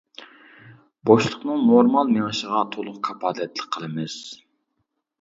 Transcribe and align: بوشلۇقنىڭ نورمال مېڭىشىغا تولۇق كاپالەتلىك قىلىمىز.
بوشلۇقنىڭ 1.09 1.61
نورمال 1.67 2.11
مېڭىشىغا 2.15 2.65
تولۇق 2.75 3.01
كاپالەتلىك 3.11 3.71
قىلىمىز. 3.79 4.21